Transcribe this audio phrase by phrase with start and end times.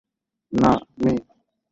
[0.53, 0.71] না,
[1.01, 1.13] মে।